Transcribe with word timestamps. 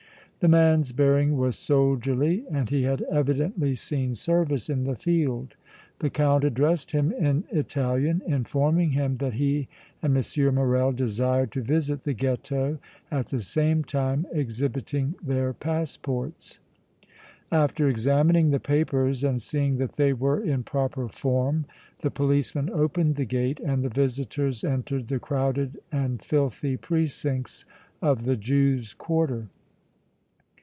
The 0.41 0.47
man's 0.47 0.91
bearing 0.91 1.37
was 1.37 1.55
soldierly 1.55 2.45
and 2.49 2.67
he 2.67 2.81
had 2.81 3.03
evidently 3.11 3.75
seen 3.75 4.15
service 4.15 4.71
in 4.71 4.85
the 4.85 4.95
field. 4.95 5.55
The 5.99 6.09
Count 6.09 6.43
addressed 6.43 6.93
him 6.93 7.11
in 7.11 7.43
Italian, 7.51 8.23
informing 8.25 8.89
him 8.89 9.17
that 9.17 9.33
he 9.35 9.67
and 10.01 10.17
M. 10.17 10.55
Morrel 10.55 10.93
desired 10.93 11.51
to 11.51 11.61
visit 11.61 11.99
the 11.99 12.13
Ghetto, 12.15 12.79
at 13.11 13.27
the 13.27 13.39
same 13.39 13.83
time 13.83 14.25
exhibiting 14.33 15.13
their 15.21 15.53
passports. 15.53 16.57
After 17.51 17.87
examining 17.87 18.49
the 18.49 18.59
papers 18.59 19.23
and 19.23 19.39
seeing 19.39 19.75
that 19.75 19.91
they 19.93 20.11
were 20.11 20.43
in 20.43 20.63
proper 20.63 21.07
form 21.07 21.65
the 21.99 22.09
policeman 22.09 22.67
opened 22.71 23.13
the 23.15 23.25
gate 23.25 23.59
and 23.59 23.83
the 23.83 23.89
visitors 23.89 24.63
entered 24.63 25.07
the 25.07 25.19
crowded 25.19 25.79
and 25.91 26.19
filthy 26.19 26.77
precincts 26.77 27.63
of 28.01 28.25
the 28.25 28.35
Jews' 28.35 28.95
quarter. 28.95 29.47